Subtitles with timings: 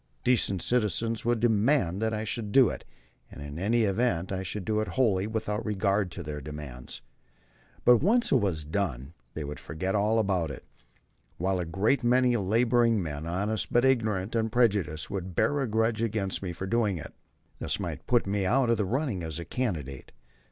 [0.23, 2.85] Decent citizens would demand that I should do it,
[3.29, 7.03] and in any event I should do it wholly without regard to their demands.
[7.85, 10.65] But, once it was done, they would forget all about it,
[11.37, 16.01] while a great many laboring men, honest but ignorant and prejudiced, would bear a grudge
[16.01, 17.13] against me for doing it.
[17.59, 20.11] This might put me out of the running as a candidate.